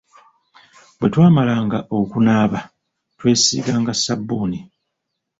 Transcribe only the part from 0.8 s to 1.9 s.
Bwe twamalanga